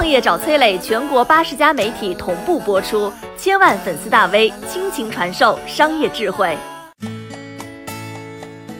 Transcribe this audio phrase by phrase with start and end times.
[0.00, 6.56] 创业找崔磊，全国八十家媒体同步播出，千万粉丝大 V 倾情传授商业智慧。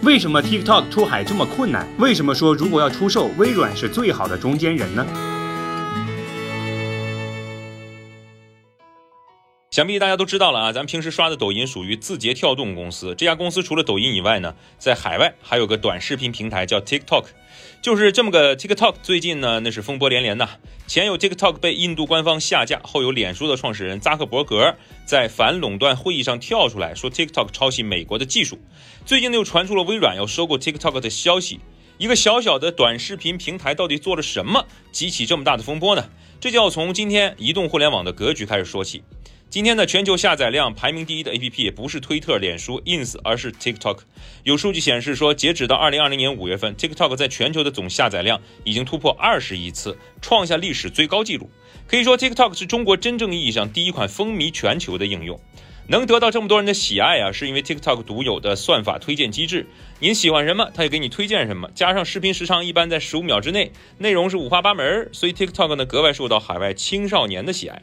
[0.03, 1.87] 为什么 TikTok 出海这么困难？
[1.98, 5.06] 为什么说如果要出售，微软是最好的中间人呢？
[9.71, 13.15] 想必大家都知道了啊，咱们平时刷的抖音属于字节跳动公司。
[13.15, 17.27] 这家公司除了抖音以外呢，在海外还有个短视频平台叫 TikTok。
[17.80, 20.48] 就是这么个 TikTok，最近呢那是风波连连呐。
[20.88, 28.59] 前有 TikTok 被印度官方下架，后有脸书的创始人扎克伯格在反垄断会议上跳出来说 TikTok 抄袭美国的技术。
[29.06, 31.61] 最近呢又传出了微软要收购 TikTok 的消息。
[31.97, 36.11] 一个小小的短视频平台到底做了什么，激起这么大的风波呢？
[36.41, 39.05] 这就要从今天移动互联网的格局开始说起。
[39.50, 43.98] 今天的全球下载量排名第一的 APP 不是推特、脸书、Ins，而是 TikTok。
[44.45, 51.50] 有数据显示说，截止到二零二零年五月份，TikTok 在全球的总下载量已经突破二十亿次，创下历史最高纪录。
[51.88, 55.41] 可以说，TikTok 是中国真正意义上第一款风靡全球的应用。
[55.88, 59.66] 能得到这么多人的喜爱啊，是因为 TikTok 独有的算法推荐机制。
[59.98, 61.69] 您喜欢什么，它就给你推荐什么。
[61.75, 67.82] 加上视频时长一般在十五秒之内，内容是五花八门，所以 TikTok 呢格外受到海外青少年的喜爱。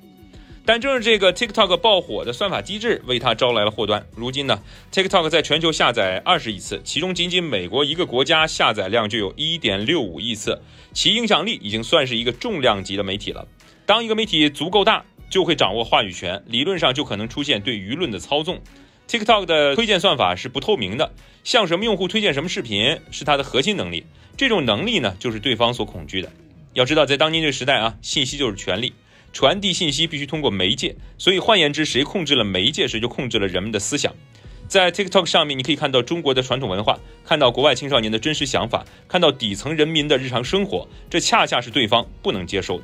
[0.68, 4.06] 但正是这个 TikTok 爆火的算法机制，为它招来了祸端。
[4.14, 13.48] 如今呢，TikTok 在全球下载二十亿次，其中仅仅美国一个国家下载量就有一点六五亿次，其影响力已经算是一个重量级的媒体了。
[13.86, 18.60] 当一个媒体足够大，就会掌握话语权，理论上就可能出现对舆论的操纵。
[19.08, 21.14] TikTok 的推荐算法是不透明的，
[21.45, 24.06] 向什么用户推荐什么视频是它的核心能力。
[24.36, 26.30] 这种能力呢，就是对方所恐惧的。
[26.73, 28.92] 要知道，在当今这个时代啊，信息就是权力。
[29.33, 34.14] 传递信息必须通过媒介，所以换言之，谁控制了媒介，谁就控制了人们的思想。
[34.67, 42.83] 在 TikTok 上面，你可以看到中国的传统文化，看到国外青少年的真实想法，看到底层人民的日常生活，这恰恰是对方不能接受的。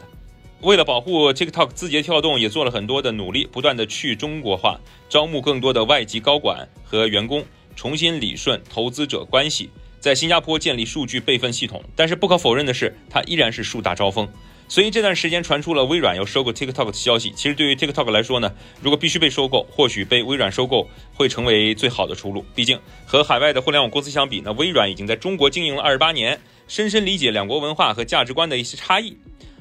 [0.61, 7.43] 为了保护 TikTok，字节跳动也做了很多的努力，不断的去中国化，招募更多的外籍高管和员工，
[7.75, 11.83] 重新理顺投资者关系，在新加坡建立数据备份系统。
[11.97, 14.25] 但是不可否认的是，它依然是树大招风。
[14.67, 17.31] 所以这段时间传出了微软要收购 TikTok 的消息。
[17.35, 18.51] 其实对于 TikTok 来说呢，
[18.81, 22.43] 如果必须被收购，或许被微软收购会成为最好的出路。
[22.55, 29.15] 毕竟和海外的互联网公司相比那，微软已经在中国经营了二十八年，深深理解两国文化和价值观的一些差异。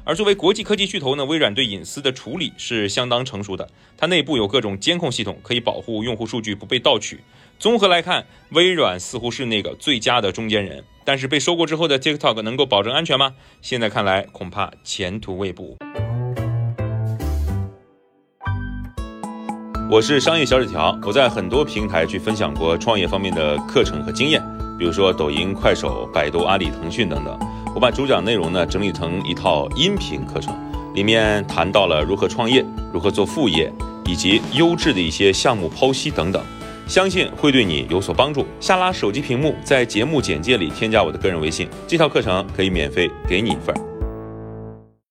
[0.05, 7.21] 而作为国际科技巨头呢，微软对隐私的处理是相当成熟的，它内部有各种监控系统，可以保护用户数据不被盗取。
[7.57, 10.83] 综合来看，微软似乎是那个最佳的中间人。
[11.05, 13.35] 但是被收购之后的 TikTok 能够保证安全吗？
[13.61, 15.77] 现在看来恐怕前途未卜。
[19.89, 24.43] 我是商业小纸条，我在很多平台去分享过创业方面的课程和经验，
[24.77, 27.39] 比如说抖音、快手、百度、阿里、腾讯等等。
[27.75, 30.55] 我把主讲内容呢整理成一套音频课程，
[30.95, 33.73] 里面谈到了如何创业、如何做副业，
[34.05, 36.43] 以及优质的一些项目剖析等等。
[36.87, 38.45] 相信会对你有所帮助。
[38.61, 43.75] 下拉手机屏幕，在节目简介里添加我的个人微信，这套课程可以免费给你一份。